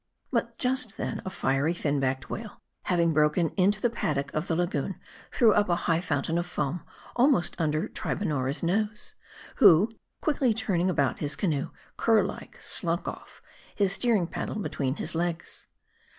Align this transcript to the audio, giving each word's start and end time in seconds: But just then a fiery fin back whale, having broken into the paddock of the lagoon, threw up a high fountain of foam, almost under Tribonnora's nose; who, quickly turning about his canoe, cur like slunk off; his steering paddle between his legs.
But 0.31 0.57
just 0.57 0.97
then 0.97 1.21
a 1.25 1.29
fiery 1.29 1.75
fin 1.75 1.99
back 1.99 2.23
whale, 2.23 2.59
having 2.85 3.13
broken 3.13 3.49
into 3.49 3.79
the 3.79 3.89
paddock 3.91 4.33
of 4.33 4.47
the 4.47 4.55
lagoon, 4.55 4.99
threw 5.31 5.53
up 5.53 5.69
a 5.69 5.75
high 5.85 6.01
fountain 6.01 6.39
of 6.39 6.47
foam, 6.47 6.81
almost 7.15 7.55
under 7.61 7.87
Tribonnora's 7.87 8.63
nose; 8.63 9.13
who, 9.57 9.91
quickly 10.19 10.55
turning 10.55 10.89
about 10.89 11.19
his 11.19 11.35
canoe, 11.35 11.69
cur 11.97 12.23
like 12.23 12.57
slunk 12.59 13.07
off; 13.07 13.43
his 13.75 13.93
steering 13.93 14.25
paddle 14.25 14.57
between 14.59 14.95
his 14.95 15.13
legs. 15.13 15.67